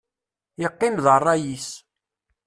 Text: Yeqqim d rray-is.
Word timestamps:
Yeqqim 0.61 0.95
d 1.03 1.07
rray-is. 1.17 1.69